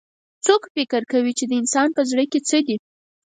[0.45, 2.77] څوک فکر کوي چې د انسان پهزړه کي څه دي